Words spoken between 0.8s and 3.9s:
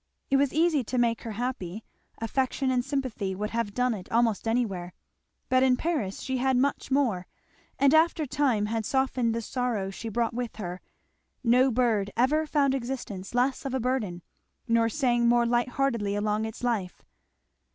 to make her happy; affection and sympathy would have